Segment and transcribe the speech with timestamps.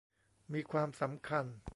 [0.53, 1.45] มีความสำคัญ